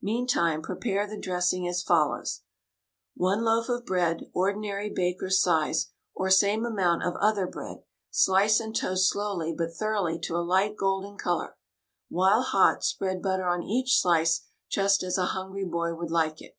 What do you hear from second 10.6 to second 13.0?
golden color; while hot,